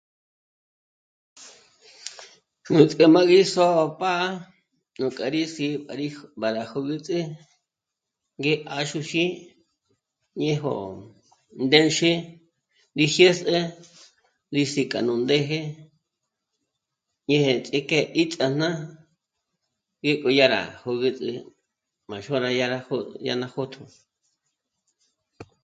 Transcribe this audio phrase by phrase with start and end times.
[2.75, 4.27] Nuts'ké má gí só'o pá'a
[4.99, 5.81] nú k'a rí sí'i
[6.41, 7.19] para jö̌güts'eje
[8.39, 9.23] ngé 'àxuxí
[10.41, 10.73] ñéjo
[11.63, 12.11] ndë́nxi
[12.97, 13.57] rí jyès'e
[14.55, 15.59] rí sí'i k'a nú ndéje
[17.27, 18.69] ñéje ts'íjke íts'aná
[20.01, 21.39] ngéko dyá rá jögüts'eje
[22.09, 23.81] má xôra dya rá jó'o dyà ná jôto